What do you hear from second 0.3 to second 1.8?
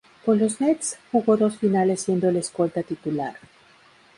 los Nets jugó dos